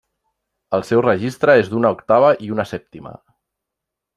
El 0.77 0.85
seu 0.87 1.03
registre 1.07 1.55
és 1.65 1.69
d'una 1.73 1.91
octava 1.97 2.33
i 2.47 2.51
una 2.57 2.67
sèptima. 2.71 3.17